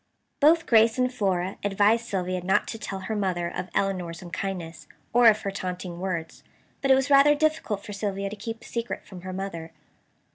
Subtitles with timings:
[0.39, 5.27] Both Grace and Flora advised Sylvia not to tell her mother of Elinor's unkindness, or
[5.27, 6.43] of her taunting words.
[6.81, 9.73] But it was rather difficult for Sylvia to keep a secret from her mother.